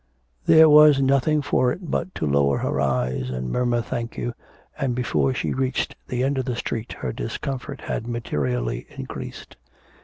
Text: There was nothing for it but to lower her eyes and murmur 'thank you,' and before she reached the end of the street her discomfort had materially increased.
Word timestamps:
There 0.47 0.67
was 0.67 0.99
nothing 0.99 1.43
for 1.43 1.71
it 1.71 1.91
but 1.91 2.15
to 2.15 2.25
lower 2.25 2.57
her 2.57 2.81
eyes 2.81 3.29
and 3.29 3.51
murmur 3.51 3.83
'thank 3.83 4.17
you,' 4.17 4.33
and 4.75 4.95
before 4.95 5.31
she 5.31 5.53
reached 5.53 5.95
the 6.07 6.23
end 6.23 6.39
of 6.39 6.45
the 6.45 6.55
street 6.55 6.93
her 6.93 7.13
discomfort 7.13 7.81
had 7.81 8.07
materially 8.07 8.87
increased. 8.89 9.57